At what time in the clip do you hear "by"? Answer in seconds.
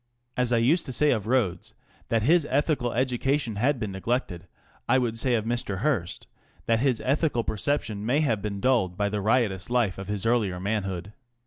8.97-9.09